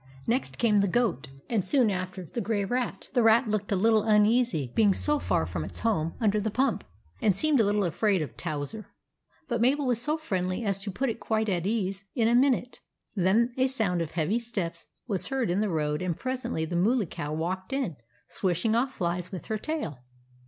[0.25, 3.09] Next came the Goat, and soon after the Grey Rat.
[3.13, 6.49] The Rat looked a little uneasy at being so far from its home under the
[6.49, 6.83] pump,
[7.21, 8.87] and seemed a little afraid of Towser;
[9.47, 12.33] but Mabel was so friendly as to put it quite at its ease in a
[12.33, 12.79] minute.
[13.15, 17.05] Then a sound of heavy steps was heard in the road, and presently the Mooly
[17.05, 17.95] Cow walked in,
[18.27, 19.99] swishing off flies with her tail.